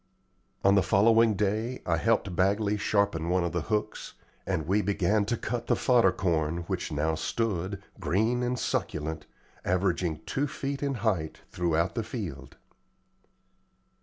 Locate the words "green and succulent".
7.99-9.27